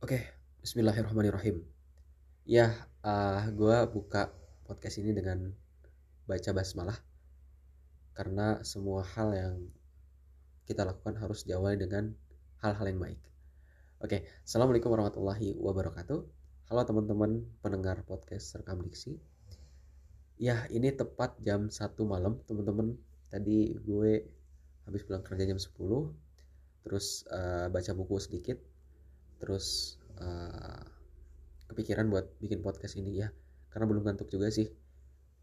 Oke, 0.00 0.16
Bismillahirrahmanirrahim. 0.64 1.60
Ya, 2.48 2.72
uh, 3.04 3.44
gue 3.52 3.76
buka 3.92 4.32
podcast 4.64 4.96
ini 4.96 5.12
dengan 5.12 5.52
baca 6.24 6.56
basmalah 6.56 6.96
karena 8.16 8.64
semua 8.64 9.04
hal 9.04 9.28
yang 9.36 9.68
kita 10.64 10.88
lakukan 10.88 11.20
harus 11.20 11.44
diawali 11.44 11.76
dengan 11.76 12.16
hal-hal 12.64 12.88
yang 12.88 12.96
baik. 12.96 13.20
Oke, 14.00 14.24
Assalamualaikum 14.40 14.88
warahmatullahi 14.88 15.60
wabarakatuh. 15.60 16.20
Halo 16.72 16.80
teman-teman 16.88 17.44
pendengar 17.60 18.00
podcast 18.08 18.56
Rekam 18.56 18.80
Diksi. 18.80 19.20
Ya, 20.40 20.64
ini 20.72 20.96
tepat 20.96 21.36
jam 21.44 21.68
1 21.68 21.76
malam, 22.08 22.40
teman-teman. 22.48 22.96
Tadi 23.28 23.76
gue 23.76 24.32
habis 24.88 25.04
pulang 25.04 25.20
kerja 25.20 25.44
jam 25.44 25.60
10, 25.60 26.88
terus 26.88 27.28
uh, 27.28 27.68
baca 27.68 27.92
buku 27.92 28.16
sedikit, 28.16 28.69
terus 29.40 29.96
uh, 30.20 30.84
kepikiran 31.72 32.12
buat 32.12 32.28
bikin 32.38 32.60
podcast 32.60 33.00
ini. 33.00 33.24
Ya 33.24 33.32
karena 33.72 33.88
belum 33.88 34.04
ngantuk 34.04 34.28
juga 34.28 34.52
sih. 34.52 34.68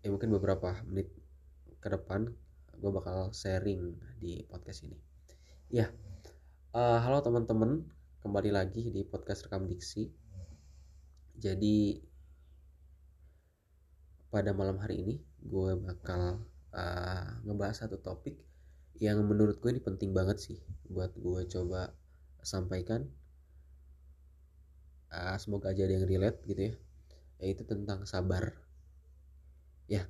Ya 0.05 0.13
mungkin 0.13 0.29
beberapa 0.29 0.77
menit 0.85 1.09
ke 1.81 1.87
depan 1.89 2.29
gue 2.77 2.91
bakal 2.93 3.33
sharing 3.33 3.97
di 4.21 4.45
podcast 4.45 4.85
ini. 4.85 4.95
Ya 5.73 5.89
uh, 6.77 7.01
halo 7.01 7.25
teman-teman. 7.25 7.83
Kembali 8.21 8.53
lagi 8.53 8.93
di 8.93 9.01
podcast 9.01 9.49
rekam 9.49 9.65
diksi. 9.65 10.13
Jadi 11.37 12.01
pada 14.27 14.51
malam 14.53 14.77
hari 14.77 15.01
ini 15.01 15.15
gue 15.41 15.73
bakal 15.79 16.43
uh, 16.75 17.27
ngebahas 17.47 17.87
satu 17.87 17.97
topik 18.03 18.37
yang 18.97 19.21
menurut 19.23 19.61
gue 19.61 19.69
ini 19.71 19.81
penting 19.81 20.11
banget 20.11 20.37
sih 20.41 20.57
buat 20.89 21.13
gue 21.15 21.41
coba 21.47 21.93
sampaikan 22.41 23.05
uh, 25.13 25.37
semoga 25.39 25.71
aja 25.71 25.85
ada 25.87 25.93
yang 25.97 26.07
relate 26.07 26.39
gitu 26.47 26.61
ya. 26.71 26.73
Yaitu 27.43 27.63
tentang 27.63 28.03
sabar. 28.09 28.55
Ya 29.87 30.09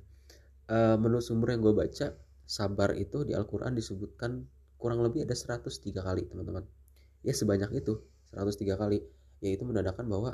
uh, 0.72 0.96
menurut 1.00 1.24
sumber 1.24 1.56
yang 1.56 1.64
gue 1.64 1.74
baca 1.74 2.14
sabar 2.48 2.96
itu 2.96 3.24
di 3.28 3.36
Al-Quran 3.36 3.76
disebutkan 3.76 4.48
kurang 4.80 5.04
lebih 5.04 5.26
ada 5.26 5.34
103 5.34 5.68
kali 5.92 6.22
teman-teman. 6.28 6.64
Ya 7.26 7.34
sebanyak 7.34 7.74
itu 7.76 8.00
103 8.32 8.78
kali. 8.78 9.04
Yaitu 9.38 9.62
menandakan 9.62 10.06
bahwa 10.10 10.30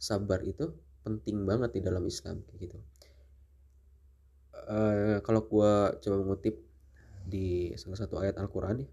sabar 0.00 0.40
itu 0.44 0.72
penting 1.04 1.44
banget 1.44 1.76
di 1.76 1.80
dalam 1.84 2.04
Islam 2.08 2.40
kayak 2.48 2.58
gitu. 2.70 2.78
Uh, 4.64 5.20
kalau 5.20 5.44
gue 5.44 5.72
coba 6.00 6.16
mengutip 6.24 6.56
di 7.24 7.72
salah 7.76 8.00
satu 8.00 8.16
ayat 8.20 8.40
Al-Quran 8.40 8.84
ya 8.84 8.88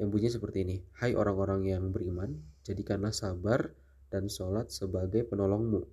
yang 0.00 0.08
bunyinya 0.08 0.32
seperti 0.32 0.64
ini. 0.64 0.76
Hai 0.96 1.12
orang-orang 1.14 1.68
yang 1.68 1.92
beriman 1.92 2.34
jadikanlah 2.64 3.14
sabar 3.14 3.72
dan 4.10 4.26
sholat 4.26 4.68
sebagai 4.72 5.24
penolongmu. 5.26 5.86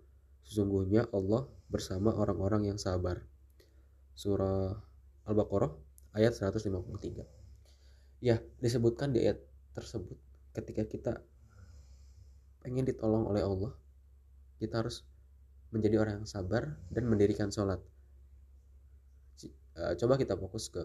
Sesungguhnya 0.48 1.08
Allah 1.12 1.46
bersama 1.68 2.16
orang-orang 2.16 2.72
yang 2.74 2.80
sabar. 2.80 3.22
Surah 4.18 4.74
Al-Baqarah 5.28 5.72
ayat 6.18 6.34
153. 6.34 8.24
Ya, 8.24 8.42
disebutkan 8.64 9.14
di 9.14 9.28
ayat 9.28 9.44
tersebut 9.78 10.18
ketika 10.58 10.84
kita 10.90 11.14
pengen 12.66 12.88
ditolong 12.88 13.30
oleh 13.30 13.46
Allah, 13.46 13.78
kita 14.58 14.82
harus 14.82 15.06
menjadi 15.70 16.02
orang 16.02 16.24
yang 16.24 16.30
sabar 16.30 16.74
dan 16.90 17.06
mendirikan 17.06 17.54
sholat. 17.54 17.78
Eh, 19.78 19.94
coba 20.02 20.18
kita 20.18 20.34
fokus 20.34 20.74
ke 20.74 20.82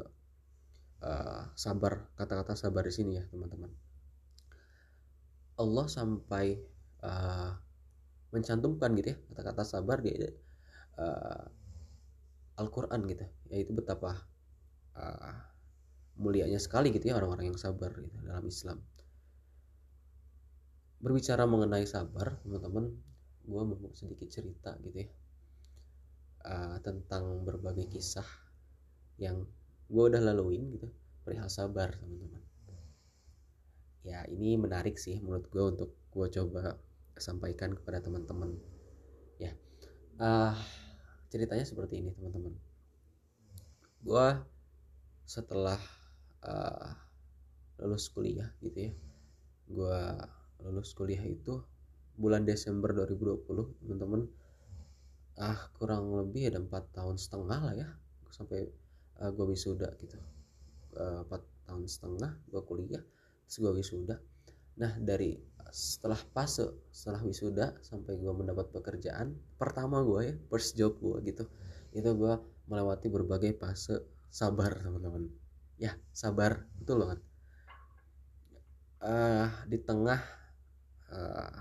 uh, 1.01 1.43
sabar, 1.57 2.13
kata-kata 2.13 2.53
sabar 2.53 2.85
di 2.85 2.93
sini 2.93 3.17
ya 3.17 3.25
teman-teman. 3.33 3.73
Allah 5.59 5.87
sampai 5.89 6.57
uh, 7.05 7.51
mencantumkan 8.33 8.97
gitu 8.97 9.13
ya 9.13 9.19
kata-kata 9.37 9.63
sabar 9.65 10.01
di 10.01 10.13
uh, 10.97 11.45
Al-Quran 12.61 13.01
gitu. 13.09 13.25
Yaitu 13.53 13.73
betapa 13.77 14.17
uh, 14.97 15.37
mulianya 16.17 16.61
sekali 16.61 16.93
gitu 16.93 17.13
ya 17.13 17.21
orang-orang 17.21 17.53
yang 17.53 17.61
sabar 17.61 17.93
gitu 17.93 18.17
dalam 18.25 18.45
Islam. 18.49 18.79
Berbicara 21.03 21.45
mengenai 21.45 21.85
sabar 21.85 22.39
teman-teman 22.41 22.95
gue 23.43 23.63
mau 23.67 23.91
sedikit 23.91 24.31
cerita 24.31 24.79
gitu 24.87 25.03
ya 25.03 25.09
uh, 26.47 26.79
tentang 26.79 27.43
berbagai 27.43 27.91
kisah 27.91 28.27
yang 29.19 29.43
gue 29.91 30.05
udah 30.09 30.23
laluin 30.23 30.71
gitu 30.79 30.89
perihal 31.27 31.51
sabar 31.51 31.91
teman-teman 31.99 32.32
ya 34.03 34.27
ini 34.27 34.59
menarik 34.59 34.99
sih 34.99 35.23
menurut 35.23 35.47
gue 35.51 35.65
untuk 35.65 35.91
gue 36.11 36.27
coba 36.29 36.79
sampaikan 37.19 37.75
kepada 37.75 38.03
teman-teman. 38.03 38.59
Ya 39.39 39.55
uh, 40.19 40.55
ceritanya 41.31 41.67
seperti 41.67 42.03
ini 42.03 42.11
teman-teman. 42.15 42.55
Gue 44.03 44.27
setelah 45.27 45.79
uh, 46.43 46.91
lulus 47.83 48.11
kuliah 48.11 48.51
gitu 48.63 48.91
ya 48.91 48.93
gue 49.73 49.99
lulus 50.63 50.93
kuliah 50.93 51.23
itu 51.25 51.63
bulan 52.19 52.45
Desember 52.45 52.93
2020 52.93 53.49
teman-teman 53.83 54.29
ah 55.41 55.59
kurang 55.81 56.13
lebih 56.13 56.53
ada 56.53 56.61
empat 56.61 56.93
tahun 56.93 57.17
setengah 57.17 57.59
lah 57.65 57.75
ya 57.75 57.89
sampai 58.29 58.69
uh, 59.21 59.33
gue 59.33 59.47
wisuda 59.49 59.89
gitu. 59.97 60.21
Empat 60.93 61.41
uh, 61.41 61.51
tahun 61.65 61.89
setengah 61.89 62.31
gue 62.53 62.63
kuliah 62.69 63.03
gue 63.59 63.73
wisuda. 63.73 64.17
Nah 64.81 64.97
dari 65.01 65.37
setelah 65.73 66.21
fase 66.37 66.69
setelah 66.93 67.25
wisuda 67.25 67.81
sampai 67.81 68.21
gue 68.21 68.33
mendapat 68.37 68.69
pekerjaan 68.69 69.33
pertama 69.57 70.05
gue 70.05 70.21
ya 70.29 70.35
first 70.53 70.77
job 70.77 71.01
gue 71.01 71.17
gitu 71.25 71.49
itu 71.97 72.11
gue 72.13 72.35
melewati 72.69 73.09
berbagai 73.09 73.57
fase 73.57 74.05
sabar 74.29 74.77
teman-teman. 74.81 75.29
Ya 75.81 75.97
sabar 76.13 76.69
betul 76.77 77.05
banget. 77.05 77.21
Uh, 79.03 79.51
di 79.67 79.83
tengah 79.83 80.21
uh, 81.11 81.59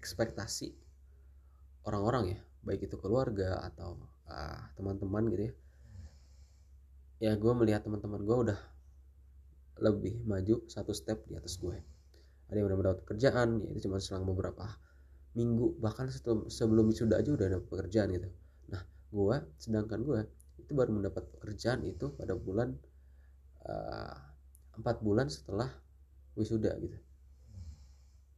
ekspektasi 0.00 0.72
orang-orang 1.84 2.38
ya 2.38 2.40
baik 2.64 2.86
itu 2.86 2.96
keluarga 2.96 3.60
atau 3.66 3.98
uh, 4.30 4.70
teman-teman 4.78 5.26
gitu 5.30 5.42
ya. 5.50 5.54
Ya 7.22 7.32
gue 7.38 7.52
melihat 7.54 7.86
teman-teman 7.86 8.22
gue 8.22 8.36
udah 8.50 8.58
lebih 9.80 10.20
maju 10.28 10.66
satu 10.68 10.92
step 10.92 11.24
di 11.30 11.38
atas 11.38 11.56
gue. 11.56 11.78
Ada 12.52 12.60
yang 12.60 12.68
udah 12.68 12.78
mendapat 12.78 12.98
pekerjaan 13.08 13.64
ya 13.64 13.68
itu 13.72 13.88
cuma 13.88 13.96
selang 14.02 14.28
beberapa 14.28 14.68
minggu 15.32 15.80
bahkan 15.80 16.12
sebelum 16.52 16.92
wisuda 16.92 17.16
aja 17.16 17.32
udah 17.32 17.46
ada 17.48 17.58
pekerjaan 17.64 18.12
gitu. 18.12 18.28
Nah 18.68 18.82
gue 18.84 19.36
sedangkan 19.56 20.00
gue 20.04 20.20
itu 20.60 20.72
baru 20.76 20.92
mendapat 20.92 21.24
pekerjaan 21.38 21.80
itu 21.88 22.12
pada 22.12 22.36
bulan 22.36 22.76
eh, 23.64 24.16
empat 24.76 24.96
uh, 25.00 25.02
bulan 25.02 25.32
setelah 25.32 25.72
wisuda 26.36 26.76
gitu. 26.84 26.98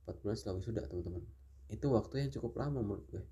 Empat 0.06 0.16
bulan 0.22 0.36
setelah 0.38 0.56
wisuda 0.62 0.82
teman-teman. 0.86 1.22
Itu 1.66 1.90
waktu 1.90 2.22
yang 2.22 2.30
cukup 2.30 2.62
lama 2.62 2.78
menurut 2.78 3.06
gue. 3.10 3.24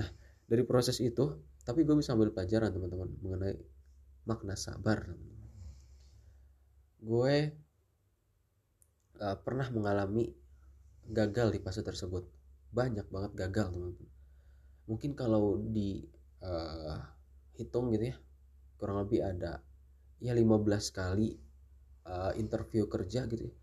Nah 0.00 0.08
dari 0.48 0.64
proses 0.64 0.96
itu 1.04 1.36
tapi 1.66 1.84
gue 1.84 1.98
bisa 1.98 2.16
ambil 2.16 2.32
pelajaran 2.32 2.72
teman-teman 2.72 3.10
mengenai 3.20 3.58
makna 4.24 4.56
sabar 4.56 5.04
teman-teman 5.04 5.45
gue 7.06 7.36
uh, 9.22 9.36
pernah 9.38 9.70
mengalami 9.70 10.26
gagal 11.06 11.54
di 11.54 11.58
fase 11.62 11.86
tersebut. 11.86 12.26
Banyak 12.74 13.06
banget 13.14 13.32
gagal 13.38 13.70
teman-teman. 13.70 14.10
Mungkin 14.90 15.14
kalau 15.14 15.62
di 15.62 16.02
uh, 16.42 16.98
hitung 17.54 17.94
gitu 17.94 18.10
ya 18.10 18.16
kurang 18.76 19.00
lebih 19.08 19.24
ada 19.24 19.64
ya 20.20 20.36
15 20.36 20.66
kali 20.92 21.32
uh, 22.04 22.32
interview 22.36 22.84
kerja 22.84 23.24
gitu 23.24 23.48
ya. 23.48 23.54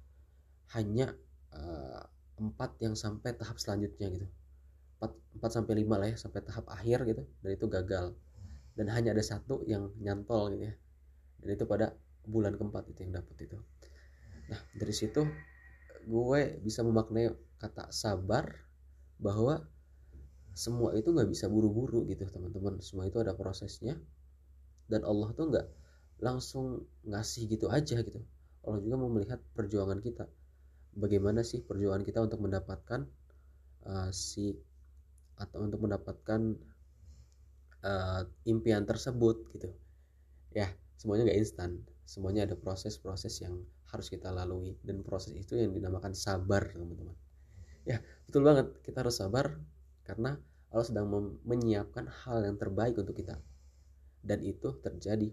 hanya 0.73 1.13
empat 2.39 2.72
uh, 2.73 2.79
yang 2.81 2.96
sampai 2.97 3.35
tahap 3.35 3.59
selanjutnya 3.59 4.07
gitu. 4.09 4.28
4, 5.03 5.43
4 5.43 5.57
sampai 5.59 5.84
5 5.84 5.99
lah 5.99 6.07
ya 6.07 6.17
sampai 6.17 6.39
tahap 6.47 6.66
akhir 6.72 7.03
gitu 7.11 7.23
dan 7.43 7.51
itu 7.51 7.66
gagal. 7.67 8.16
Dan 8.73 8.89
hanya 8.89 9.13
ada 9.13 9.22
satu 9.22 9.61
yang 9.69 9.93
nyantol 10.01 10.55
gitu 10.55 10.72
ya. 10.72 10.75
Dan 11.43 11.49
itu 11.53 11.67
pada 11.69 11.93
bulan 12.23 12.55
keempat 12.55 12.87
itu 12.91 13.03
yang 13.03 13.20
dapet 13.20 13.47
itu. 13.49 13.58
Nah 14.49 14.59
dari 14.75 14.93
situ 14.96 15.23
gue 16.03 16.41
bisa 16.59 16.84
memaknai 16.84 17.31
kata 17.59 17.91
sabar 17.96 18.52
bahwa 19.20 19.64
semua 20.53 20.93
itu 20.93 21.09
nggak 21.09 21.31
bisa 21.31 21.49
buru-buru 21.49 22.05
gitu 22.05 22.28
teman-teman. 22.29 22.78
Semua 22.84 23.09
itu 23.09 23.17
ada 23.17 23.34
prosesnya. 23.34 23.97
Dan 24.85 25.02
Allah 25.08 25.31
tuh 25.34 25.49
nggak 25.49 25.67
langsung 26.22 26.85
ngasih 27.08 27.49
gitu 27.49 27.72
aja 27.72 27.99
gitu. 28.03 28.22
Allah 28.64 28.79
juga 28.79 28.96
mau 28.99 29.09
melihat 29.09 29.41
perjuangan 29.58 29.99
kita. 29.99 30.29
Bagaimana 30.93 31.41
sih 31.41 31.66
perjuangan 31.66 32.05
kita 32.05 32.22
untuk 32.22 32.43
mendapatkan 32.46 33.09
uh, 33.90 34.11
si 34.14 34.53
atau 35.34 35.66
untuk 35.66 35.81
mendapatkan 35.81 36.53
uh, 37.81 38.22
impian 38.46 38.85
tersebut 38.85 39.49
gitu. 39.58 39.73
Ya 40.53 40.70
semuanya 41.02 41.34
nggak 41.34 41.40
instan 41.41 41.81
semuanya 42.03 42.44
ada 42.44 42.55
proses-proses 42.59 43.34
yang 43.44 43.64
harus 43.90 44.08
kita 44.11 44.29
lalui. 44.29 44.76
Dan 44.84 45.02
proses 45.02 45.34
itu 45.35 45.55
yang 45.55 45.72
dinamakan 45.72 46.11
sabar 46.16 46.72
teman-teman. 46.72 47.16
Ya 47.84 48.00
betul 48.28 48.44
banget. 48.47 48.72
Kita 48.84 49.03
harus 49.03 49.20
sabar 49.20 49.59
karena 50.08 50.40
Allah 50.73 50.85
sedang 50.88 51.08
menyiapkan 51.46 52.08
hal 52.26 52.44
yang 52.44 52.58
terbaik 52.59 52.97
untuk 53.00 53.16
kita. 53.16 53.40
Dan 54.23 54.40
itu 54.44 54.79
terjadi 54.79 55.32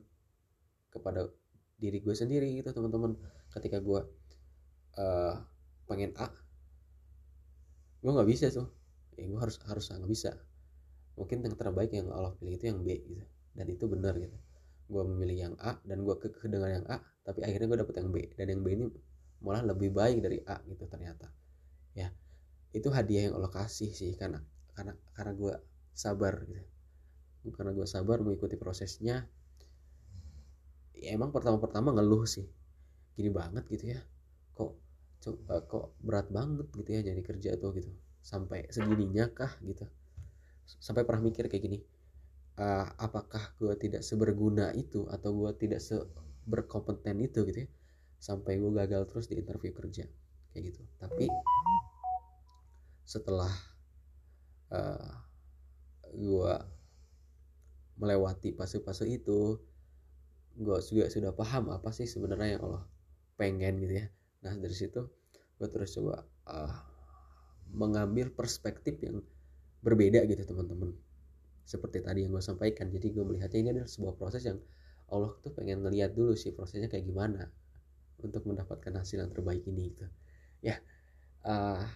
kepada 0.91 1.31
diri 1.81 2.03
gue 2.03 2.15
sendiri 2.15 2.51
gitu 2.59 2.75
teman-teman. 2.75 3.15
Ketika 3.51 3.79
gue 3.79 4.01
uh, 4.99 5.35
pengen 5.87 6.15
A 6.19 6.31
gue 8.01 8.11
nggak 8.11 8.31
bisa 8.31 8.51
tuh. 8.51 8.69
Ya 9.19 9.29
gue 9.29 9.41
harus 9.41 9.61
harus 9.67 9.85
nggak 9.91 10.11
bisa. 10.11 10.33
Mungkin 11.19 11.45
yang 11.45 11.57
terbaik 11.59 11.93
yang 11.93 12.09
Allah 12.15 12.33
pilih 12.39 12.57
itu 12.57 12.67
yang 12.71 12.81
B 12.81 12.97
gitu. 13.05 13.25
Dan 13.51 13.67
itu 13.67 13.85
benar 13.91 14.15
gitu 14.17 14.50
gue 14.91 15.03
memilih 15.07 15.37
yang 15.49 15.55
A 15.63 15.79
dan 15.87 16.03
gue 16.03 16.15
kekeh 16.19 16.51
dengan 16.51 16.83
yang 16.83 16.87
A 16.91 16.99
tapi 17.23 17.47
akhirnya 17.47 17.71
gue 17.71 17.79
dapet 17.87 17.95
yang 18.03 18.11
B. 18.11 18.17
Dan 18.35 18.47
yang 18.51 18.61
B 18.67 18.75
ini 18.75 18.87
malah 19.41 19.63
lebih 19.63 19.95
baik 19.95 20.19
dari 20.19 20.43
A 20.43 20.59
gitu 20.67 20.85
ternyata. 20.91 21.31
Ya 21.95 22.11
itu 22.75 22.91
hadiah 22.91 23.31
yang 23.31 23.35
Allah 23.39 23.51
kasih 23.51 23.91
sih 23.95 24.15
karena 24.19 24.43
karena 24.75 24.99
karena 25.15 25.33
gue 25.39 25.55
sabar 25.95 26.43
gitu. 26.43 26.63
Karena 27.55 27.71
gue 27.73 27.87
sabar 27.87 28.19
mengikuti 28.21 28.59
prosesnya. 28.59 29.31
Ya 30.99 31.17
emang 31.17 31.31
pertama-pertama 31.31 31.95
ngeluh 31.95 32.27
sih. 32.27 32.51
Gini 33.15 33.31
banget 33.31 33.71
gitu 33.71 33.95
ya. 33.95 34.03
Kok 34.59 34.71
kok 35.71 35.87
berat 36.03 36.27
banget 36.35 36.67
gitu 36.75 36.91
ya 36.91 37.01
jadi 37.07 37.23
kerja 37.23 37.51
tuh 37.63 37.79
gitu. 37.79 37.95
Sampai 38.27 38.67
segininya 38.75 39.31
kah 39.31 39.55
gitu. 39.63 39.87
Sampai 40.67 41.07
pernah 41.07 41.23
mikir 41.25 41.47
kayak 41.47 41.63
gini 41.63 41.79
uh, 42.59 42.87
apakah 42.99 43.55
gue 43.61 43.75
tidak 43.79 44.03
seberguna 44.03 44.75
itu 44.75 45.07
atau 45.13 45.31
gue 45.37 45.51
tidak 45.61 45.79
seberkompeten 45.85 47.21
itu 47.23 47.47
gitu 47.47 47.67
ya 47.67 47.71
sampai 48.21 48.61
gue 48.61 48.71
gagal 48.77 49.09
terus 49.09 49.27
di 49.33 49.41
interview 49.41 49.73
kerja 49.73 50.05
kayak 50.53 50.63
gitu. 50.73 50.83
Tapi 51.01 51.27
setelah 53.07 53.51
uh, 54.71 54.79
eh, 54.79 55.11
gue 56.15 56.55
melewati 57.97 58.53
fase-fase 58.55 59.09
itu 59.09 59.57
gue 60.61 60.79
juga 60.85 61.07
sudah 61.09 61.33
paham 61.33 61.73
apa 61.73 61.95
sih 61.97 62.05
sebenarnya 62.05 62.61
yang 62.61 62.63
Allah 62.69 62.85
pengen 63.41 63.81
gitu 63.81 64.05
ya. 64.05 64.07
Nah 64.45 64.53
dari 64.61 64.77
situ 64.77 65.01
gue 65.57 65.69
terus 65.69 65.97
coba 65.97 66.25
uh, 66.49 66.73
mengambil 67.73 68.33
perspektif 68.33 69.01
yang 69.01 69.25
berbeda 69.81 70.29
gitu 70.29 70.45
teman-teman 70.45 70.93
seperti 71.71 72.03
tadi 72.03 72.27
yang 72.27 72.35
gue 72.35 72.43
sampaikan. 72.43 72.91
Jadi 72.91 73.15
gue 73.15 73.23
melihatnya 73.23 73.59
ini 73.63 73.71
adalah 73.79 73.87
sebuah 73.87 74.15
proses 74.19 74.43
yang 74.43 74.59
Allah 75.07 75.31
tuh 75.39 75.55
pengen 75.55 75.87
ngeliat 75.87 76.11
dulu 76.19 76.35
sih 76.35 76.51
prosesnya 76.51 76.91
kayak 76.91 77.07
gimana 77.07 77.47
untuk 78.19 78.43
mendapatkan 78.47 78.91
hasil 78.99 79.23
yang 79.23 79.31
terbaik 79.31 79.63
ini 79.71 79.95
gitu. 79.95 80.07
Ya 80.67 80.83
uh, 81.47 81.87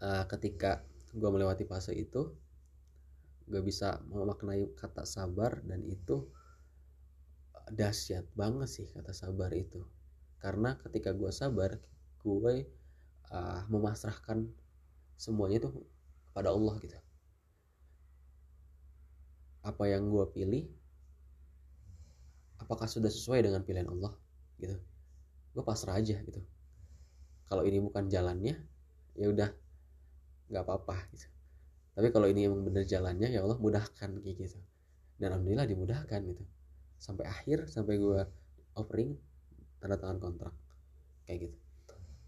uh, 0.00 0.24
ketika 0.32 0.80
gue 1.12 1.28
melewati 1.28 1.68
fase 1.68 1.92
itu 1.92 2.32
gue 3.50 3.60
bisa 3.60 4.00
memaknai 4.08 4.64
kata 4.78 5.04
sabar 5.04 5.60
dan 5.66 5.84
itu 5.84 6.24
dahsyat 7.68 8.24
banget 8.32 8.68
sih 8.72 8.86
kata 8.88 9.12
sabar 9.12 9.52
itu. 9.52 9.84
Karena 10.40 10.80
ketika 10.80 11.12
gue 11.12 11.28
sabar 11.28 11.76
gue 12.24 12.54
uh, 13.28 13.60
memasrahkan 13.68 14.48
semuanya 15.20 15.68
itu 15.68 15.70
kepada 16.32 16.56
Allah 16.56 16.80
gitu 16.80 16.96
apa 19.60 19.84
yang 19.88 20.08
gue 20.08 20.24
pilih 20.32 20.64
apakah 22.60 22.88
sudah 22.88 23.08
sesuai 23.08 23.44
dengan 23.44 23.60
pilihan 23.64 23.88
Allah 23.88 24.12
gitu. 24.60 24.76
Gue 25.56 25.64
pasrah 25.64 25.98
aja 25.98 26.16
gitu. 26.22 26.40
Kalau 27.50 27.66
ini 27.66 27.82
bukan 27.82 28.06
jalannya 28.06 28.54
ya 29.18 29.26
udah 29.26 29.50
nggak 30.52 30.62
apa-apa 30.62 30.96
gitu. 31.12 31.26
Tapi 31.98 32.08
kalau 32.14 32.30
ini 32.30 32.46
emang 32.46 32.62
bener 32.62 32.86
jalannya 32.86 33.28
ya 33.34 33.42
Allah 33.42 33.58
mudahkan 33.58 34.22
gitu. 34.22 34.60
Dan 35.18 35.36
alhamdulillah 35.36 35.66
dimudahkan 35.66 36.20
gitu. 36.30 36.44
Sampai 36.96 37.26
akhir 37.26 37.66
sampai 37.68 37.98
gue 37.98 38.20
offering 38.78 39.18
tanda 39.82 39.98
tangan 39.98 40.20
kontrak 40.22 40.54
kayak 41.26 41.50
gitu. 41.50 41.56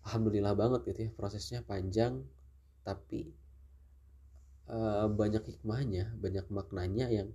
Alhamdulillah 0.02 0.58
banget 0.58 0.80
gitu 0.90 1.00
ya 1.06 1.10
prosesnya 1.14 1.62
panjang 1.62 2.18
tapi 2.82 3.30
uh, 4.70 5.08
banyak 5.10 5.42
hikmahnya 5.42 6.12
banyak 6.20 6.46
maknanya 6.52 7.06
yang 7.10 7.30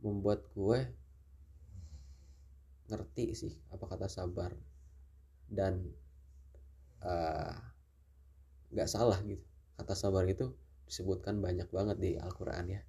membuat 0.00 0.46
gue 0.54 0.86
ngerti 2.86 3.34
sih 3.34 3.54
apa 3.74 3.84
kata 3.90 4.06
sabar 4.06 4.54
dan 5.50 5.82
eh, 7.02 7.54
nggak 8.70 8.88
uh, 8.88 8.90
salah 8.90 9.18
gitu. 9.26 9.42
Kata 9.74 9.94
sabar 9.98 10.22
itu 10.30 10.54
disebutkan 10.86 11.42
banyak 11.42 11.66
banget 11.70 11.96
di 11.98 12.10
Al-Quran 12.14 12.78
ya. 12.78 12.80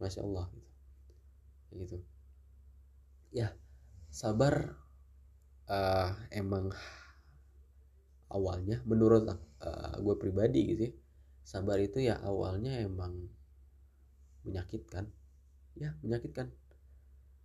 Masya 0.00 0.24
Allah 0.24 0.48
gitu. 0.56 0.70
Gitu. 1.76 1.98
Ya 3.36 3.52
sabar 4.12 4.76
uh, 5.68 6.12
emang 6.32 6.72
awalnya 8.32 8.80
menurut 8.88 9.28
uh, 9.28 9.96
gue 10.00 10.14
pribadi 10.16 10.72
gitu 10.72 10.82
ya 10.88 10.92
sabar 11.42 11.78
itu 11.82 12.02
ya 12.02 12.18
awalnya 12.22 12.82
emang 12.82 13.28
menyakitkan. 14.46 15.10
Ya 15.78 15.94
menyakitkan. 16.02 16.50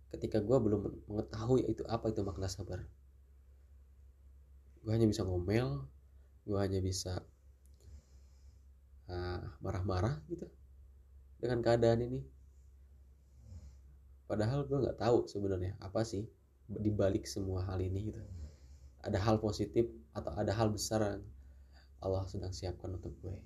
Ketika 0.08 0.40
gue 0.40 0.56
belum 0.56 1.04
mengetahui 1.10 1.68
itu 1.68 1.84
apa 1.84 2.08
itu 2.08 2.24
makna 2.24 2.48
sabar. 2.48 2.82
Gue 4.82 4.92
hanya 4.94 5.06
bisa 5.10 5.26
ngomel 5.26 5.84
gue 6.48 6.56
hanya 6.56 6.80
bisa 6.80 7.20
uh, 9.12 9.40
marah-marah 9.60 10.16
gitu 10.32 10.48
dengan 11.44 11.60
keadaan 11.60 12.08
ini. 12.08 12.20
Padahal 14.24 14.64
gue 14.64 14.80
nggak 14.80 14.96
tahu 14.96 15.28
sebenarnya 15.28 15.76
apa 15.84 16.08
sih 16.08 16.24
dibalik 16.68 17.28
semua 17.28 17.68
hal 17.68 17.84
ini 17.84 18.08
gitu. 18.08 18.20
Ada 19.04 19.20
hal 19.20 19.36
positif 19.44 19.92
atau 20.16 20.32
ada 20.32 20.56
hal 20.56 20.72
besar 20.72 21.04
yang 21.04 21.22
Allah 22.00 22.24
sedang 22.24 22.56
siapkan 22.56 22.96
untuk 22.96 23.12
gue. 23.20 23.36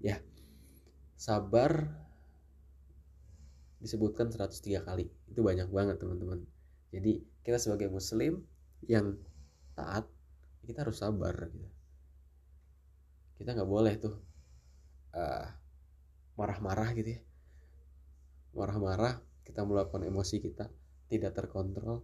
Ya. 0.00 0.20
Sabar 1.16 1.88
disebutkan 3.80 4.28
103 4.32 4.84
kali. 4.84 5.08
Itu 5.28 5.40
banyak 5.44 5.68
banget 5.70 5.96
teman-teman. 6.00 6.44
Jadi 6.92 7.20
kita 7.44 7.60
sebagai 7.60 7.92
muslim 7.92 8.42
yang 8.84 9.16
taat 9.76 10.08
kita 10.66 10.82
harus 10.82 10.98
sabar 10.98 11.34
gitu. 11.52 11.68
Kita 13.36 13.52
nggak 13.52 13.68
boleh 13.68 13.94
tuh 14.00 14.16
uh, 15.14 15.46
marah-marah 16.40 16.90
gitu 16.96 17.16
ya. 17.16 17.20
Marah-marah 18.56 19.20
kita 19.44 19.62
melakukan 19.62 20.02
emosi 20.08 20.40
kita 20.40 20.72
tidak 21.06 21.36
terkontrol. 21.36 22.02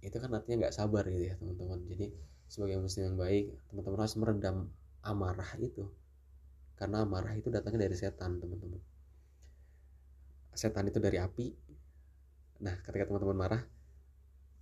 Itu 0.00 0.16
kan 0.18 0.32
artinya 0.34 0.66
nggak 0.66 0.74
sabar 0.74 1.04
gitu 1.06 1.30
ya 1.30 1.34
teman-teman. 1.36 1.84
Jadi 1.86 2.06
sebagai 2.46 2.78
muslim 2.80 3.14
yang 3.14 3.18
baik 3.18 3.44
teman-teman 3.70 3.98
harus 4.00 4.16
meredam 4.18 4.56
amarah 5.02 5.50
itu 5.58 5.86
karena 6.76 7.02
amarah 7.04 7.32
itu 7.32 7.48
datangnya 7.48 7.88
dari 7.88 7.96
setan 7.96 8.36
teman-teman. 8.36 8.80
Setan 10.52 10.88
itu 10.88 11.00
dari 11.00 11.16
api. 11.20 11.46
Nah 12.64 12.76
ketika 12.84 13.08
teman-teman 13.08 13.36
marah 13.36 13.62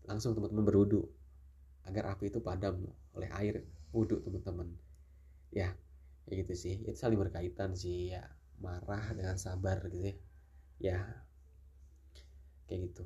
langsung 0.07 0.35
teman-teman 0.35 0.63
berwudu 0.67 1.03
agar 1.87 2.15
api 2.15 2.31
itu 2.31 2.39
padam 2.39 2.79
oleh 3.19 3.31
air 3.35 3.67
wudhu 3.91 4.23
teman-teman. 4.23 4.71
Ya 5.51 5.75
ya 6.31 6.33
gitu 6.39 6.55
sih. 6.55 6.79
Itu 6.83 6.95
saling 6.95 7.19
berkaitan 7.19 7.75
sih 7.75 8.15
ya. 8.15 8.23
Marah 8.63 9.11
dengan 9.11 9.35
sabar 9.35 9.83
gitu 9.91 10.15
ya. 10.15 10.15
Ya 10.79 10.99
kayak 12.71 12.81
gitu. 12.91 13.05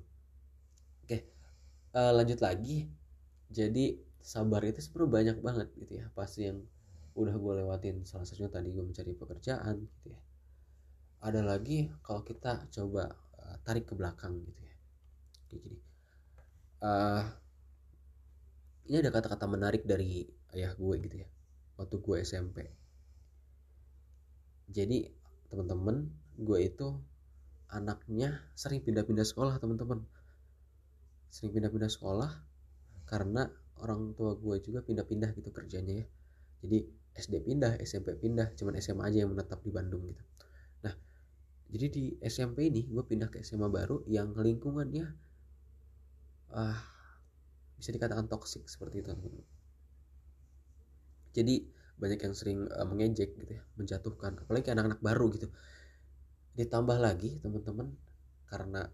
Oke 1.04 1.18
uh, 1.96 2.12
lanjut 2.12 2.40
lagi. 2.44 2.88
Jadi 3.48 3.96
sabar 4.20 4.60
itu 4.68 4.84
sebenarnya 4.84 5.12
banyak 5.16 5.38
banget 5.40 5.68
gitu 5.80 5.92
ya. 6.04 6.06
Pasti 6.12 6.48
yang 6.48 6.60
udah 7.18 7.34
gue 7.34 7.52
lewatin. 7.64 8.06
Salah 8.06 8.22
satunya 8.22 8.50
tadi 8.50 8.70
gue 8.70 8.84
mencari 8.86 9.12
pekerjaan 9.18 9.74
gitu 9.82 10.06
ya. 10.14 10.20
Ada 11.26 11.42
lagi 11.42 11.90
kalau 12.06 12.22
kita 12.22 12.70
coba 12.70 13.10
uh, 13.42 13.56
tarik 13.66 13.90
ke 13.90 13.98
belakang 13.98 14.38
gitu 14.46 14.62
ya. 14.62 14.76
Kayak 15.50 15.60
gini. 15.66 15.78
Uh, 16.78 17.26
ini 18.86 19.02
ada 19.02 19.10
kata-kata 19.10 19.50
menarik 19.50 19.82
dari 19.82 20.22
ayah 20.54 20.72
gue 20.78 20.94
gitu 21.02 21.16
ya 21.20 21.28
waktu 21.74 21.98
gue 21.98 22.16
SMP 22.22 22.70
jadi 24.68 25.08
teman-teman 25.48 26.12
gue 26.36 26.58
itu 26.60 26.92
anaknya 27.72 28.36
sering 28.52 28.84
pindah-pindah 28.84 29.24
sekolah 29.24 29.56
teman-teman. 29.56 30.04
Sering 31.32 31.56
pindah-pindah 31.56 31.88
sekolah 31.88 32.30
karena 33.08 33.48
orang 33.80 34.12
tua 34.12 34.36
gue 34.36 34.60
juga 34.60 34.84
pindah-pindah 34.84 35.32
gitu 35.40 35.48
kerjanya 35.52 36.04
ya. 36.04 36.06
Jadi 36.64 36.78
SD 37.18 37.42
pindah 37.42 37.82
SMP 37.82 38.14
pindah 38.14 38.54
cuman 38.54 38.78
SMA 38.78 39.02
aja 39.10 39.26
yang 39.26 39.34
menetap 39.34 39.58
di 39.66 39.74
Bandung 39.74 40.06
gitu. 40.06 40.22
Nah 40.86 40.94
jadi 41.68 41.86
di 41.90 42.04
SMP 42.22 42.70
ini 42.70 42.86
gue 42.86 43.02
pindah 43.02 43.28
ke 43.28 43.42
SMA 43.42 43.66
baru 43.66 44.06
yang 44.06 44.32
lingkungannya 44.32 45.10
ah 46.54 46.78
bisa 47.78 47.90
dikatakan 47.90 48.30
toksik 48.30 48.70
seperti 48.70 49.02
itu. 49.02 49.10
Jadi 51.34 51.54
banyak 51.98 52.20
yang 52.22 52.34
sering 52.34 52.66
uh, 52.70 52.86
mengejek 52.86 53.34
gitu 53.34 53.58
ya 53.58 53.62
menjatuhkan 53.74 54.38
apalagi 54.38 54.70
anak-anak 54.70 55.02
baru 55.02 55.26
gitu. 55.34 55.50
Ditambah 56.54 56.98
lagi 56.98 57.42
teman-teman 57.42 57.90
karena 58.46 58.86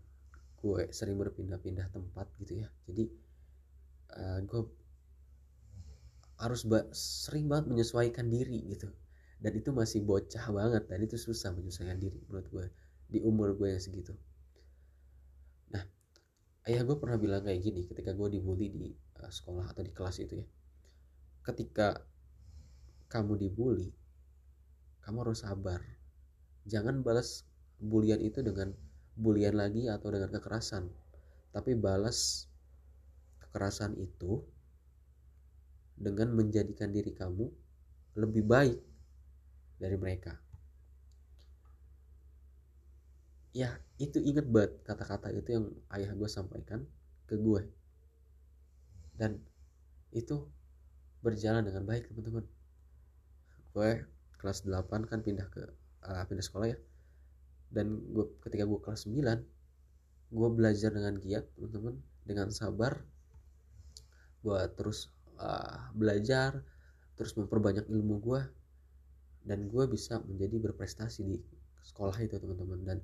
gue 0.65 0.89
sering 0.97 1.21
berpindah-pindah 1.21 1.93
tempat 1.93 2.27
gitu 2.41 2.65
ya. 2.65 2.69
Jadi 2.89 3.05
uh, 4.17 4.41
gue 4.45 4.61
harus 6.41 6.67
ba 6.67 6.87
sering 6.95 7.47
banget 7.47 7.71
menyesuaikan 7.71 8.27
diri 8.27 8.65
gitu. 8.71 8.91
Dan 9.39 9.53
itu 9.55 9.71
masih 9.71 10.01
bocah 10.03 10.47
banget 10.51 10.89
dan 10.89 10.99
itu 11.05 11.21
susah 11.21 11.53
menyesuaikan 11.53 12.01
diri 12.01 12.19
menurut 12.27 12.49
gue 12.49 12.67
di 13.11 13.19
umur 13.21 13.55
gue 13.55 13.71
yang 13.71 13.83
segitu. 13.83 14.17
Nah 15.71 15.85
ayah 16.67 16.83
gue 16.83 16.97
pernah 16.97 17.21
bilang 17.21 17.45
kayak 17.45 17.61
gini 17.61 17.85
ketika 17.85 18.17
gue 18.17 18.29
dibully 18.41 18.73
di 18.73 18.89
uh, 19.21 19.31
sekolah 19.31 19.69
atau 19.71 19.83
di 19.85 19.93
kelas 19.93 20.19
itu 20.23 20.41
ya. 20.41 20.47
Ketika 21.45 22.01
kamu 23.13 23.37
dibully 23.37 23.93
kamu 25.05 25.29
harus 25.29 25.45
sabar. 25.45 25.85
Jangan 26.65 27.05
balas 27.05 27.45
bulian 27.77 28.25
itu 28.25 28.41
dengan 28.41 28.73
bulian 29.21 29.61
lagi 29.61 29.93
atau 29.93 30.09
dengan 30.09 30.33
kekerasan. 30.33 30.89
Tapi 31.53 31.77
balas 31.77 32.49
kekerasan 33.45 34.01
itu 34.01 34.41
dengan 35.95 36.35
menjadikan 36.35 36.91
diri 36.91 37.15
kamu 37.15 37.47
lebih 38.19 38.43
baik 38.47 38.79
dari 39.79 39.97
mereka. 39.99 40.35
Ya 43.55 43.79
itu 44.03 44.19
inget 44.19 44.51
banget 44.51 44.83
kata-kata 44.83 45.31
itu 45.31 45.55
yang 45.55 45.67
ayah 45.95 46.11
gue 46.11 46.27
sampaikan 46.27 46.83
ke 47.31 47.39
gue 47.39 47.63
dan 49.15 49.39
itu 50.11 50.43
berjalan 51.23 51.63
dengan 51.63 51.87
baik 51.87 52.11
teman-teman. 52.11 52.45
Gue 53.71 54.03
kelas 54.39 54.67
8 54.67 55.07
kan 55.07 55.23
pindah 55.23 55.47
ke 55.51 55.63
uh, 56.05 56.23
pindah 56.27 56.45
sekolah 56.45 56.75
ya. 56.75 56.79
Dan 57.71 58.03
gue 58.11 58.27
ketika 58.43 58.67
gue 58.67 58.81
kelas 58.83 59.07
9 59.07 59.23
gue 60.35 60.49
belajar 60.51 60.91
dengan 60.91 61.15
giat 61.23 61.47
teman-teman 61.55 61.95
dengan 62.27 62.51
sabar. 62.51 63.07
Gue 64.43 64.59
terus 64.75 65.14
uh, 65.41 65.91
belajar 65.95 66.63
terus 67.15 67.35
memperbanyak 67.39 67.87
ilmu 67.87 68.19
gue 68.19 68.43
dan 69.45 69.69
gue 69.69 69.85
bisa 69.87 70.19
menjadi 70.25 70.57
berprestasi 70.59 71.21
di 71.23 71.37
sekolah 71.85 72.17
itu 72.25 72.41
teman-teman. 72.41 72.81
Dan 72.83 72.99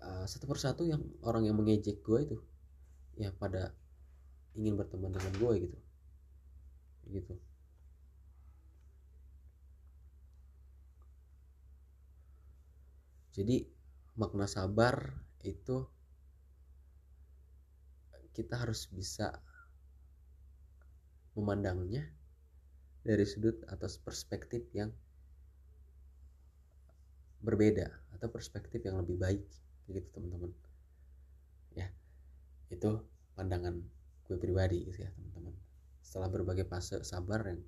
uh, 0.00 0.24
satu 0.24 0.46
persatu 0.46 0.86
yang 0.86 1.02
orang 1.26 1.50
yang 1.50 1.58
mengejek 1.58 2.00
gue 2.00 2.18
itu 2.22 2.38
ya 3.18 3.34
pada 3.34 3.74
ingin 4.54 4.78
berteman 4.78 5.12
dengan 5.12 5.32
gue 5.36 5.52
gitu. 5.68 5.78
Gitu. 7.10 7.34
Jadi 13.32 13.64
makna 14.14 14.44
sabar 14.44 15.08
itu 15.40 15.88
kita 18.32 18.60
harus 18.60 18.88
bisa 18.92 19.40
memandangnya 21.32 22.04
dari 23.02 23.24
sudut 23.26 23.64
atau 23.66 23.88
perspektif 24.04 24.62
yang 24.76 24.92
berbeda 27.42 27.90
atau 28.14 28.30
perspektif 28.30 28.86
yang 28.86 29.02
lebih 29.02 29.18
baik 29.18 29.42
gitu 29.90 29.98
teman-teman. 30.14 30.54
Ya 31.74 31.90
itu 32.70 33.02
pandangan 33.34 33.82
gue 34.30 34.36
pribadi 34.38 34.86
gitu 34.86 35.02
ya 35.02 35.10
teman-teman. 35.10 35.54
Setelah 36.04 36.30
berbagai 36.30 36.68
fase 36.70 37.02
sabar 37.02 37.42
yang 37.50 37.60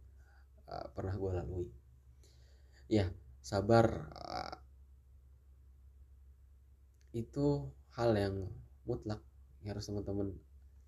uh, 0.70 0.86
pernah 0.94 1.18
gue 1.18 1.30
lalui. 1.34 1.68
Ya 2.86 3.10
sabar 3.42 4.06
uh, 4.14 4.56
itu 7.14 7.70
hal 7.98 8.14
yang 8.14 8.46
mutlak 8.86 9.22
yang 9.62 9.74
harus 9.74 9.90
teman-teman 9.90 10.34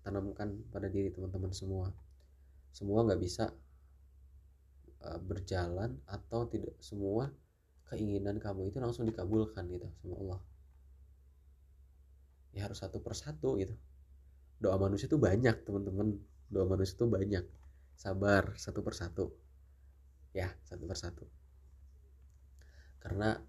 tanamkan 0.07 0.55
pada 0.71 0.87
diri 0.87 1.11
teman-teman 1.11 1.51
semua 1.51 1.91
semua 2.77 3.01
nggak 3.09 3.17
bisa 3.17 3.49
uh, 5.01 5.17
berjalan 5.17 5.97
atau 6.05 6.45
tidak 6.45 6.77
semua 6.77 7.33
keinginan 7.89 8.37
kamu 8.37 8.69
itu 8.69 8.77
langsung 8.77 9.09
dikabulkan 9.09 9.65
gitu 9.73 9.89
sama 9.97 10.15
Allah. 10.21 10.41
Ya 12.53 12.69
harus 12.69 12.77
satu 12.77 13.01
persatu 13.01 13.57
gitu. 13.57 13.73
Doa 14.61 14.77
manusia 14.77 15.09
itu 15.09 15.17
banyak 15.17 15.65
teman-teman. 15.65 16.21
Doa 16.53 16.69
manusia 16.69 16.93
itu 16.93 17.09
banyak. 17.09 17.45
Sabar 17.97 18.53
satu 18.61 18.85
persatu. 18.85 19.33
Ya 20.37 20.53
satu 20.69 20.85
persatu. 20.85 21.25
Karena 23.01 23.41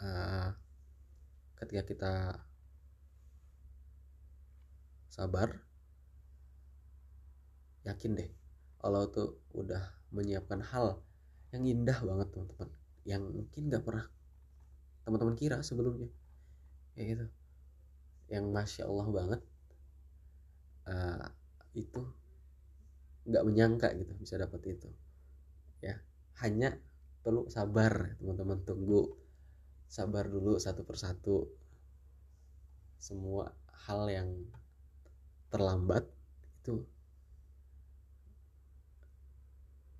uh, 0.00 0.48
ketika 1.60 1.82
kita 1.84 2.14
sabar. 5.10 5.58
Yakin 7.82 8.12
deh 8.14 8.30
Allah 8.80 9.10
tuh 9.10 9.42
udah 9.52 9.82
menyiapkan 10.14 10.62
hal 10.62 11.02
yang 11.50 11.66
indah 11.66 11.98
banget 12.00 12.30
teman-teman. 12.32 12.70
Yang 13.04 13.22
mungkin 13.34 13.62
gak 13.68 13.84
pernah 13.84 14.06
teman-teman 15.04 15.36
kira 15.36 15.58
sebelumnya. 15.66 16.08
Kayak 16.94 17.06
gitu. 17.12 17.26
Yang 18.30 18.44
masya 18.54 18.82
Allah 18.86 19.08
banget 19.10 19.40
uh, 20.86 21.26
itu 21.74 22.02
nggak 23.26 23.44
menyangka 23.46 23.88
gitu 23.98 24.14
bisa 24.16 24.38
dapat 24.38 24.78
itu. 24.78 24.88
Ya 25.82 25.98
hanya 26.40 26.78
perlu 27.20 27.50
sabar 27.50 28.16
teman-teman. 28.22 28.62
Tunggu 28.62 29.18
sabar 29.90 30.30
dulu 30.30 30.56
satu 30.56 30.86
persatu. 30.86 31.50
Semua 33.00 33.50
hal 33.88 34.12
yang 34.12 34.28
terlambat 35.50 36.06
itu 36.62 36.86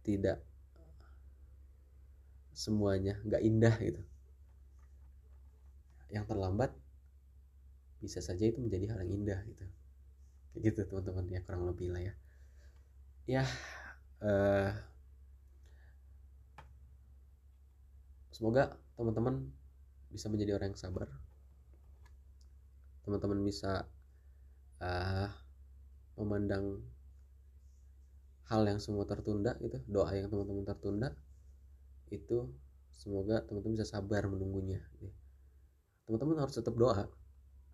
tidak 0.07 0.38
semuanya 2.54 3.19
nggak 3.26 3.42
indah 3.42 3.75
gitu. 3.83 4.02
Yang 6.11 6.25
terlambat 6.30 6.71
bisa 8.00 8.19
saja 8.25 8.49
itu 8.49 8.59
menjadi 8.59 8.95
hal 8.95 9.04
yang 9.04 9.23
indah 9.23 9.40
gitu. 9.47 9.64
Kayak 10.50 10.62
gitu 10.73 10.80
teman-teman 10.90 11.26
ya 11.30 11.40
kurang 11.47 11.69
lebih 11.69 11.88
lah 11.95 12.02
ya. 12.02 12.14
Ya 13.28 13.42
uh, 14.25 14.71
semoga 18.35 18.75
teman-teman 18.97 19.47
bisa 20.11 20.26
menjadi 20.26 20.59
orang 20.59 20.75
yang 20.75 20.80
sabar. 20.80 21.09
Teman-teman 23.07 23.40
bisa 23.47 23.87
uh, 24.80 25.28
memandang 26.16 26.80
hal 28.50 28.66
yang 28.66 28.82
semua 28.82 29.06
tertunda 29.06 29.54
gitu 29.62 29.78
doa 29.87 30.10
yang 30.10 30.26
teman-teman 30.26 30.66
tertunda 30.66 31.14
itu 32.10 32.50
semoga 32.90 33.46
teman-teman 33.46 33.78
bisa 33.78 33.87
sabar 33.87 34.26
menunggunya. 34.26 34.82
Teman-teman 36.04 36.42
harus 36.42 36.58
tetap 36.58 36.75
doa 36.75 37.06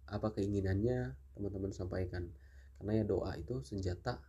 apa 0.07 0.29
keinginannya 0.37 1.17
teman-teman 1.33 1.73
sampaikan. 1.73 2.29
Karena 2.77 3.01
ya 3.01 3.05
doa 3.09 3.33
itu 3.41 3.65
senjata 3.65 4.21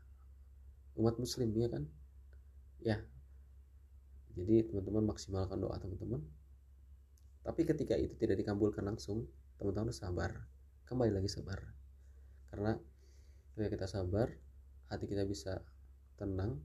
umat 0.96 1.20
muslim 1.20 1.52
ya 1.52 1.68
kan? 1.68 1.84
Ya. 2.80 2.98
Jadi 4.40 4.72
teman-teman 4.72 5.12
maksimalkan 5.12 5.60
doa 5.60 5.76
teman-teman. 5.76 6.24
Tapi 7.44 7.62
ketika 7.68 8.00
itu 8.00 8.16
tidak 8.16 8.40
dikabulkan 8.40 8.88
langsung 8.88 9.28
teman-teman 9.60 9.92
sabar. 9.92 10.32
Kembali 10.88 11.12
lagi 11.12 11.28
sabar 11.28 11.87
karena 12.52 12.78
ketika 13.54 13.70
kita 13.74 13.88
sabar 13.90 14.28
hati 14.88 15.06
kita 15.10 15.28
bisa 15.28 15.60
tenang 16.16 16.62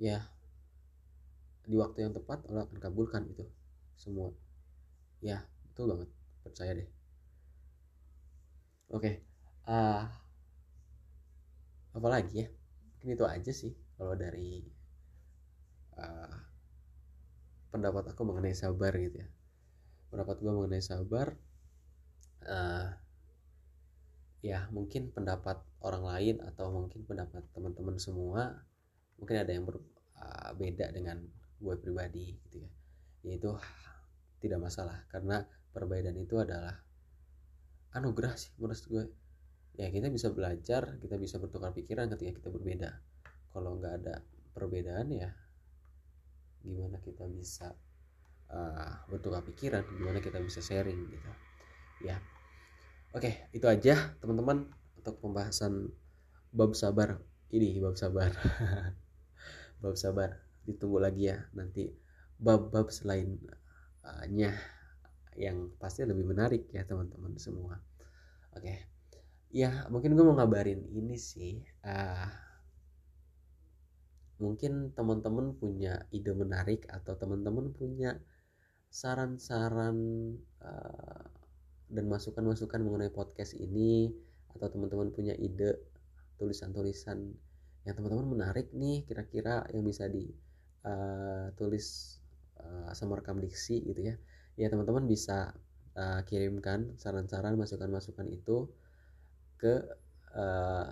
ya 0.00 0.20
di 1.64 1.76
waktu 1.80 2.04
yang 2.04 2.12
tepat 2.12 2.44
Allah 2.50 2.68
akan 2.68 2.78
kabulkan 2.80 3.24
itu 3.30 3.46
semua. 3.96 4.34
Ya 5.24 5.46
betul 5.70 5.94
banget. 5.94 6.10
Percaya 6.44 6.72
deh. 6.76 6.88
Oke 8.92 9.24
uh, 9.68 10.04
apa 11.94 12.08
lagi 12.10 12.44
ya? 12.44 12.48
Mungkin 12.94 13.08
itu 13.16 13.24
aja 13.24 13.52
sih 13.52 13.72
kalau 13.96 14.16
dari 14.18 14.64
uh, 15.96 16.34
pendapat 17.70 18.12
aku 18.12 18.22
mengenai 18.26 18.54
sabar 18.54 18.92
gitu 18.98 19.22
ya. 19.24 19.28
Pendapat 20.12 20.36
gue 20.42 20.52
mengenai 20.52 20.84
sabar 20.84 21.34
uh, 22.46 22.86
ya 24.44 24.68
mungkin 24.68 25.08
pendapat 25.08 25.56
orang 25.80 26.04
lain 26.04 26.36
atau 26.44 26.68
mungkin 26.68 27.08
pendapat 27.08 27.48
teman-teman 27.56 27.96
semua 27.96 28.60
mungkin 29.16 29.40
ada 29.40 29.48
yang 29.48 29.64
berbeda 29.64 30.84
uh, 30.84 30.92
dengan 30.92 31.24
gue 31.56 31.74
pribadi 31.80 32.36
gitu 32.44 32.60
ya. 32.60 32.70
Yaitu 33.24 33.56
tidak 34.44 34.60
masalah 34.60 35.00
karena 35.08 35.48
perbedaan 35.72 36.20
itu 36.20 36.36
adalah 36.36 36.76
anugerah 37.96 38.36
sih 38.36 38.52
menurut 38.60 38.84
gue. 38.84 39.04
Ya 39.80 39.88
kita 39.88 40.12
bisa 40.12 40.28
belajar 40.28 41.00
kita 41.00 41.16
bisa 41.16 41.40
bertukar 41.40 41.72
pikiran 41.72 42.12
ketika 42.12 42.44
kita 42.44 42.48
berbeda. 42.52 42.90
Kalau 43.48 43.80
nggak 43.80 43.94
ada 44.04 44.20
perbedaan 44.52 45.08
ya 45.08 45.32
gimana 46.60 47.00
kita 47.00 47.24
bisa 47.32 47.72
uh, 48.52 49.08
bertukar 49.08 49.40
pikiran 49.40 49.88
gimana 49.88 50.20
kita 50.20 50.36
bisa 50.44 50.60
sharing 50.60 51.00
gitu. 51.08 51.32
Ya 52.04 52.20
oke 53.14 53.30
itu 53.54 53.66
aja 53.70 54.18
teman-teman 54.18 54.68
untuk 54.98 55.20
pembahasan 55.22 55.88
bab 56.50 56.74
sabar. 56.74 57.22
Ini 57.54 57.78
bab 57.78 57.94
sabar. 57.94 58.34
Bab 59.84 60.00
sabar. 60.00 60.40
Ditunggu 60.64 60.96
lagi 60.96 61.28
ya 61.28 61.44
nanti 61.52 61.92
bab-bab 62.40 62.88
selainnya 62.88 64.56
yang 65.36 65.76
pasti 65.76 66.08
lebih 66.08 66.24
menarik 66.24 66.72
ya 66.72 66.88
teman-teman 66.88 67.36
semua. 67.36 67.76
Oke. 68.56 68.88
Ya 69.52 69.86
mungkin 69.92 70.16
gue 70.18 70.24
mau 70.24 70.34
ngabarin 70.34 70.82
ini 70.88 71.14
sih 71.14 71.62
uh, 71.86 72.26
mungkin 74.42 74.90
teman-teman 74.96 75.54
punya 75.54 76.02
ide 76.10 76.34
menarik 76.34 76.90
atau 76.90 77.14
teman-teman 77.14 77.70
punya 77.70 78.18
saran-saran 78.90 79.98
uh, 80.58 81.24
dan 81.90 82.08
masukan-masukan 82.08 82.80
mengenai 82.80 83.12
podcast 83.12 83.54
ini 83.56 84.12
atau 84.54 84.70
teman-teman 84.70 85.10
punya 85.10 85.34
ide 85.36 85.76
tulisan-tulisan 86.38 87.34
yang 87.84 87.94
teman-teman 87.94 88.26
menarik 88.38 88.72
nih 88.72 89.04
kira-kira 89.04 89.68
yang 89.70 89.84
bisa 89.84 90.08
ditulis 90.08 91.86
uh, 92.60 92.88
uh, 92.88 92.90
sama 92.96 93.20
rekam 93.20 93.36
diksi 93.36 93.84
gitu 93.84 94.00
ya. 94.00 94.16
Ya 94.56 94.70
teman-teman 94.72 95.04
bisa 95.04 95.52
uh, 95.98 96.20
kirimkan 96.24 96.96
saran-saran 96.96 97.58
masukan-masukan 97.60 98.24
itu 98.30 98.70
ke 99.60 99.84
uh, 100.32 100.88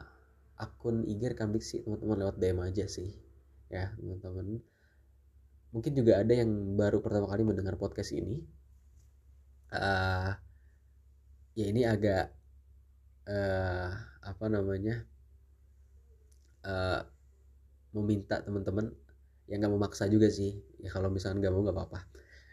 akun 0.61 1.09
IG 1.09 1.33
rekam 1.33 1.51
diksi 1.51 1.81
teman-teman 1.83 2.29
lewat 2.29 2.37
DM 2.39 2.61
aja 2.61 2.85
sih 2.87 3.17
ya 3.73 3.89
teman-teman. 3.97 4.61
Mungkin 5.73 5.93
juga 5.97 6.21
ada 6.21 6.37
yang 6.37 6.77
baru 6.77 7.01
pertama 7.01 7.25
kali 7.25 7.49
mendengar 7.49 7.81
podcast 7.81 8.13
ini. 8.13 8.45
Uh, 9.73 10.37
ya 11.53 11.67
ini 11.69 11.85
agak 11.85 12.33
uh, 13.29 13.89
apa 14.23 14.45
namanya 14.49 15.05
uh, 16.67 17.01
meminta 17.93 18.41
teman-teman. 18.41 18.91
Yang 19.51 19.59
nggak 19.67 19.75
memaksa 19.75 20.05
juga 20.09 20.33
sih. 20.33 20.57
Ya 20.81 20.89
kalau 20.89 21.13
misalkan 21.13 21.43
nggak 21.43 21.53
mau 21.53 21.63
nggak 21.67 21.77
apa-apa. 21.77 22.01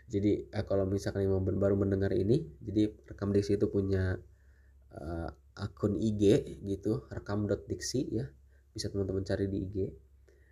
Jadi 0.10 0.50
uh, 0.52 0.66
kalau 0.66 0.90
misalkan 0.90 1.26
yang 1.26 1.40
baru 1.42 1.78
mendengar 1.78 2.12
ini 2.12 2.42
jadi 2.66 2.90
rekam 3.06 3.30
diksi 3.30 3.62
itu 3.62 3.70
punya 3.70 4.18
uh, 4.98 5.30
akun 5.56 6.02
IG 6.02 6.58
gitu 6.66 7.06
rekam.diksi 7.14 8.02
ya. 8.10 8.26
Bisa 8.74 8.90
teman-teman 8.90 9.24
cari 9.24 9.46
di 9.48 9.58
IG 9.64 9.78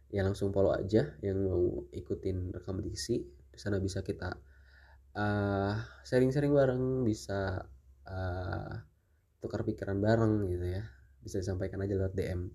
ya 0.08 0.24
langsung 0.24 0.56
follow 0.56 0.72
aja 0.72 1.20
yang 1.20 1.44
mau 1.44 1.84
ikutin 1.92 2.54
rekam 2.54 2.80
diksi. 2.80 3.26
Di 3.28 3.60
sana 3.60 3.82
bisa 3.82 4.06
kita 4.06 4.38
uh, 5.18 5.74
sharing-sharing 6.06 6.54
bareng 6.54 7.04
bisa 7.04 7.66
uh, 8.08 8.74
tukar 9.44 9.62
pikiran 9.68 10.00
bareng 10.00 10.48
gitu 10.50 10.66
ya. 10.66 10.84
Bisa 11.22 11.44
disampaikan 11.44 11.84
aja 11.84 11.94
lewat 12.00 12.16
DM 12.16 12.50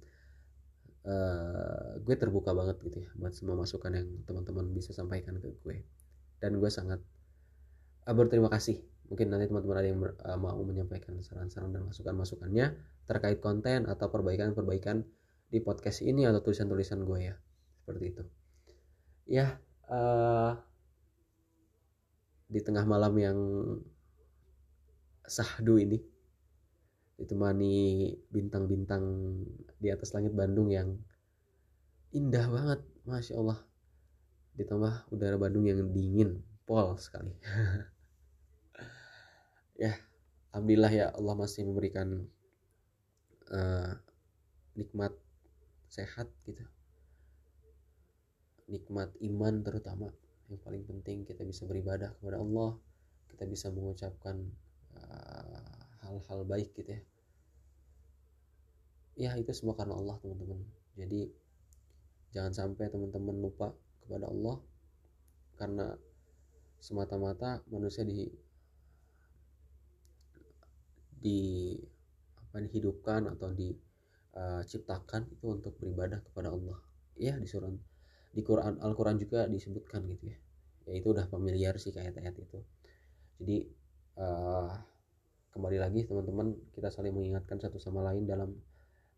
uh, 1.07 1.99
gue 2.03 2.15
terbuka 2.19 2.55
banget 2.55 2.79
gitu 2.87 2.99
ya 3.03 3.11
buat 3.19 3.35
semua 3.35 3.59
masukan 3.59 3.91
yang 3.91 4.09
teman-teman 4.27 4.71
bisa 4.75 4.95
sampaikan 4.95 5.39
ke 5.39 5.49
gue. 5.63 5.87
Dan 6.43 6.59
gue 6.59 6.71
sangat 6.71 6.99
uh, 8.07 8.15
berterima 8.15 8.51
kasih. 8.51 8.83
Mungkin 9.11 9.29
nanti 9.29 9.51
teman-teman 9.51 9.77
ada 9.77 9.89
yang 9.89 10.01
uh, 10.01 10.39
mau 10.41 10.59
menyampaikan 10.65 11.19
saran-saran 11.21 11.75
dan 11.75 11.85
masukan-masukannya 11.85 12.75
terkait 13.05 13.39
konten 13.45 13.85
atau 13.85 14.09
perbaikan-perbaikan 14.09 15.05
di 15.53 15.61
podcast 15.61 16.01
ini 16.01 16.25
atau 16.25 16.41
tulisan-tulisan 16.41 17.05
gue 17.05 17.19
ya. 17.29 17.35
Seperti 17.83 18.05
itu. 18.09 18.23
Ya 19.29 19.61
uh, 19.91 20.57
di 22.53 22.61
tengah 22.61 22.85
malam 22.85 23.15
yang 23.17 23.39
sahdu 25.27 25.79
ini. 25.79 25.99
Ditemani 27.19 28.09
bintang-bintang 28.33 29.05
di 29.79 29.89
atas 29.93 30.11
langit 30.17 30.35
Bandung 30.35 30.73
yang 30.73 30.99
indah 32.11 32.47
banget 32.51 32.81
masya 33.07 33.39
Allah. 33.39 33.61
Ditambah 34.59 35.13
udara 35.15 35.39
Bandung 35.39 35.69
yang 35.69 35.83
dingin 35.91 36.43
pol 36.67 36.97
sekali. 36.99 37.33
Ya 39.73 39.99
alhamdulillah 40.53 40.93
ya 40.95 41.07
Allah 41.11 41.35
masih 41.35 41.67
memberikan 41.67 42.29
uh, 43.51 43.91
nikmat 44.79 45.11
sehat 45.89 46.29
gitu. 46.47 46.63
Nikmat 48.71 49.17
iman 49.27 49.65
terutama 49.65 50.13
yang 50.53 50.61
paling 50.61 50.85
penting 50.85 51.25
kita 51.25 51.43
bisa 51.43 51.65
beribadah 51.65 52.13
kepada 52.21 52.39
Allah 52.39 52.77
kita 53.33 53.49
bisa 53.49 53.73
mengucapkan 53.73 54.45
hal-hal 56.03 56.41
uh, 56.43 56.49
baik 56.49 56.75
gitu 56.77 56.91
ya. 56.93 57.03
Ya 59.13 59.31
itu 59.37 59.53
semua 59.53 59.77
karena 59.77 59.95
Allah 59.97 60.17
teman-teman. 60.21 60.65
Jadi 60.97 61.29
jangan 62.33 62.53
sampai 62.53 62.89
teman-teman 62.89 63.37
lupa 63.45 63.77
kepada 64.05 64.29
Allah 64.29 64.57
karena 65.61 65.95
semata-mata 66.83 67.63
manusia 67.71 68.03
di 68.03 68.27
di 71.23 71.79
apa 72.35 72.59
dihidupkan 72.59 73.31
atau 73.31 73.55
diciptakan 73.55 75.23
uh, 75.23 75.33
itu 75.33 75.47
untuk 75.47 75.73
beribadah 75.79 76.19
kepada 76.25 76.51
Allah. 76.51 76.81
Ya 77.15 77.39
di 77.39 77.47
surat 77.47 77.71
di 78.33 78.41
Quran 78.41 78.81
Al-Quran 78.81 79.21
juga 79.21 79.47
disebutkan 79.47 80.09
gitu 80.09 80.33
ya. 80.33 80.39
Ya 80.89 80.93
itu 80.99 81.15
udah 81.15 81.31
familiar 81.31 81.79
sih 81.79 81.95
kayak 81.95 82.19
ayat 82.19 82.35
itu. 82.43 82.59
Jadi 83.39 83.82
uh, 84.19 84.73
kembali 85.53 85.79
lagi 85.81 86.05
teman-teman 86.09 86.57
kita 86.73 86.89
saling 86.89 87.13
mengingatkan 87.13 87.61
satu 87.61 87.77
sama 87.77 88.05
lain 88.05 88.25
dalam 88.29 88.51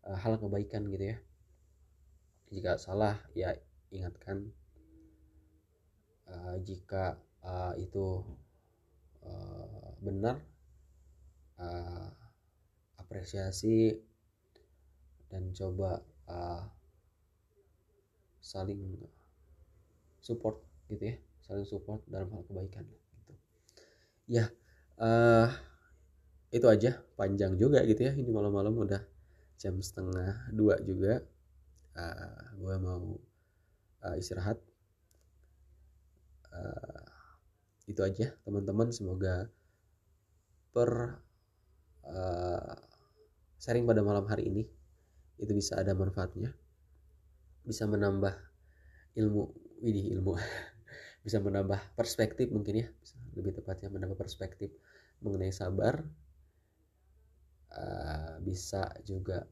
uh, 0.07 0.17
hal 0.19 0.39
kebaikan 0.39 0.87
gitu 0.91 1.15
ya. 1.15 1.17
Jika 2.51 2.77
salah 2.79 3.19
ya 3.35 3.55
ingatkan 3.91 4.51
uh, 6.29 6.55
jika 6.63 7.19
uh, 7.43 7.73
itu 7.75 8.23
uh, 9.25 9.89
benar 9.99 10.39
uh, 11.59 12.11
apresiasi 13.01 13.97
dan 15.27 15.51
coba 15.51 15.99
uh, 16.29 16.63
saling 18.39 19.01
support 20.21 20.61
gitu 20.85 21.13
ya 21.13 21.15
saling 21.45 21.65
support 21.65 22.01
dalam 22.05 22.29
hal 22.29 22.45
kebaikan 22.45 22.85
gitu. 22.85 23.33
Ya 24.29 24.45
uh, 24.99 25.49
itu 26.51 26.67
aja. 26.67 27.01
Panjang 27.15 27.55
juga 27.55 27.83
gitu 27.87 28.05
ya. 28.05 28.11
Ini 28.15 28.27
malam-malam 28.31 28.75
udah 28.75 29.01
jam 29.59 29.79
setengah 29.79 30.51
dua 30.51 30.79
juga. 30.83 31.23
Uh, 31.95 32.41
gue 32.59 32.75
mau 32.79 33.03
uh, 34.03 34.15
istirahat. 34.19 34.59
Uh, 36.51 37.03
itu 37.87 38.01
aja 38.03 38.35
teman-teman. 38.43 38.91
Semoga 38.91 39.47
per 40.75 41.19
uh, 42.03 42.75
sharing 43.59 43.87
pada 43.87 44.03
malam 44.03 44.27
hari 44.27 44.51
ini 44.51 44.63
itu 45.39 45.51
bisa 45.55 45.79
ada 45.79 45.95
manfaatnya. 45.95 46.51
Bisa 47.65 47.87
menambah 47.89 48.35
ilmu 49.15 49.43
ini 49.83 50.11
ilmu 50.15 50.35
bisa 51.25 51.41
menambah 51.41 51.97
perspektif 51.97 52.53
mungkin 52.53 52.85
ya. 52.85 52.87
Lebih 53.33 53.57
tepatnya 53.57 53.89
menambah 53.89 54.13
perspektif 54.13 54.69
mengenai 55.25 55.49
sabar. 55.49 56.05
Uh, 57.75 58.39
bisa 58.45 58.87
juga 59.03 59.43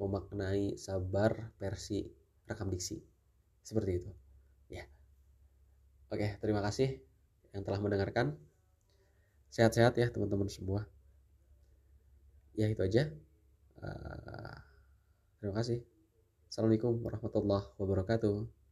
memaknai 0.00 0.80
sabar 0.80 1.52
versi 1.60 2.08
rekam 2.48 2.72
diksi. 2.72 2.98
Seperti 3.60 3.90
itu. 4.00 4.10
Ya. 4.72 4.88
Oke 6.08 6.40
terima 6.40 6.64
kasih 6.64 6.98
yang 7.52 7.62
telah 7.62 7.84
mendengarkan. 7.84 8.34
Sehat-sehat 9.52 9.94
ya 10.00 10.10
teman-teman 10.10 10.48
semua. 10.50 10.88
Ya 12.56 12.66
itu 12.66 12.80
aja. 12.80 13.12
Uh, 13.78 14.56
terima 15.38 15.60
kasih. 15.60 15.84
Assalamualaikum 16.48 16.98
warahmatullahi 17.04 17.70
wabarakatuh 17.78 18.63